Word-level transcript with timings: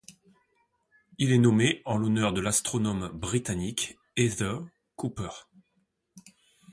Il 1.19 1.31
est 1.31 1.37
nommé 1.37 1.83
en 1.85 1.99
l'honneur 1.99 2.33
de 2.33 2.41
l'astronome 2.41 3.09
britannique 3.13 3.99
Heather 4.17 4.57
Couper. 4.95 5.29